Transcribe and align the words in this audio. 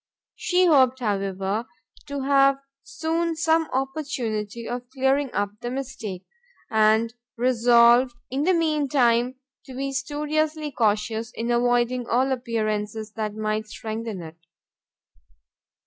She 0.35 0.65
hoped, 0.65 0.97
however, 0.99 1.67
to 2.07 2.21
have 2.23 2.57
soon 2.81 3.35
some 3.35 3.69
opportunity 3.71 4.67
of 4.67 4.89
clearing 4.89 5.31
up 5.31 5.51
the 5.61 5.69
mistake, 5.69 6.25
and 6.71 7.13
resolved 7.37 8.15
in 8.31 8.41
the 8.41 8.55
mean 8.55 8.89
time 8.89 9.35
to 9.67 9.75
be 9.75 9.91
studiously 9.93 10.71
cautious 10.71 11.31
in 11.35 11.51
avoiding 11.51 12.07
all 12.09 12.31
appearances 12.31 13.11
that 13.11 13.35
might 13.35 13.67
strengthen 13.67 14.23
it. 14.23 14.37